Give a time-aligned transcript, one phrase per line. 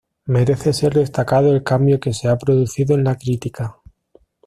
[0.25, 3.77] Merece ser destacado el cambio que se ha producido en la crítica.